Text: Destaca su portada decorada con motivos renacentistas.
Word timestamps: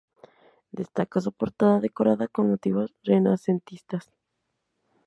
Destaca 0.71 1.21
su 1.21 1.31
portada 1.31 1.79
decorada 1.79 2.27
con 2.27 2.49
motivos 2.49 2.91
renacentistas. 3.03 4.11